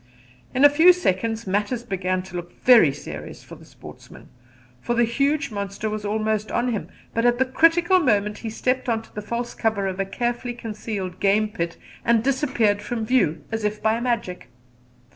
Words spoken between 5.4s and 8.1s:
monster was almost on him; but at the critical